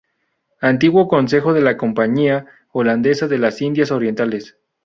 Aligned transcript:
Antiguo 0.61 1.07
consejero 1.07 1.53
de 1.53 1.61
la 1.61 1.77
Compañía 1.77 2.47
holandesa 2.71 3.27
de 3.27 3.37
las 3.37 3.61
Indias 3.61 3.91
Orientales. 3.91 4.57